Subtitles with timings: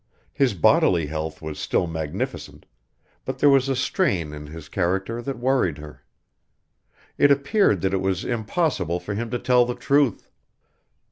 [0.33, 2.65] His bodily health was still magnificent,
[3.23, 6.03] but there was a strain in his character that worried her.
[7.19, 10.31] It appeared that it was impossible for him to tell the truth.